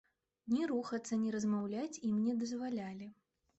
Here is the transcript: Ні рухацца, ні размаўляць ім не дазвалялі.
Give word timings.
Ні 0.53 0.61
рухацца, 0.71 1.19
ні 1.27 1.35
размаўляць 1.37 2.01
ім 2.11 2.19
не 2.25 2.37
дазвалялі. 2.43 3.15